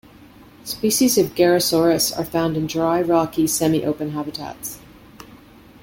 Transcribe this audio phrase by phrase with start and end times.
[0.63, 4.79] Species of "Gerrhosaurus" are found in dry, rocky semi-open habitats.